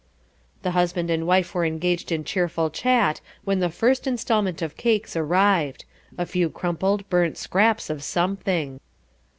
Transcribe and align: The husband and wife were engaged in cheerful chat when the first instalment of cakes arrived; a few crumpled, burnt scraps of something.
The 0.63 0.71
husband 0.71 1.11
and 1.11 1.27
wife 1.27 1.53
were 1.53 1.63
engaged 1.63 2.11
in 2.11 2.23
cheerful 2.23 2.71
chat 2.71 3.21
when 3.43 3.59
the 3.59 3.69
first 3.69 4.07
instalment 4.07 4.63
of 4.63 4.75
cakes 4.75 5.15
arrived; 5.15 5.85
a 6.17 6.25
few 6.25 6.49
crumpled, 6.49 7.07
burnt 7.07 7.37
scraps 7.37 7.87
of 7.87 8.01
something. 8.01 8.79